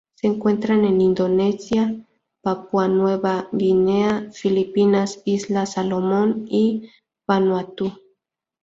[0.15, 1.95] Se encuentra en Indonesia,
[2.41, 6.89] Papúa Nueva Guinea, Filipinas Islas Salomón y
[7.27, 7.93] Vanuatu.